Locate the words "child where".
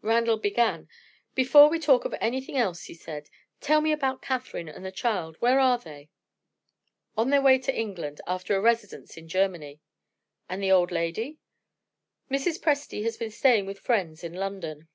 4.90-5.60